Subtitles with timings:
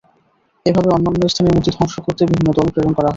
[0.65, 3.09] এভাবে অন্যান্য স্থানের মূর্তি ধ্বংস করতে বিভিন্ন দল প্রেরণ করা হয়।